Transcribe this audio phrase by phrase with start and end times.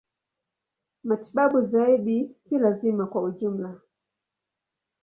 [1.03, 3.81] Matibabu zaidi si lazima kwa ujumla.